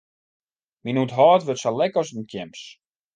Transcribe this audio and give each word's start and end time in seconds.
Myn 0.83 0.99
ûnthâld 1.01 1.41
wurdt 1.45 1.63
sa 1.63 1.71
lek 1.73 1.93
as 1.99 2.09
in 2.15 2.25
tjems. 2.31 2.61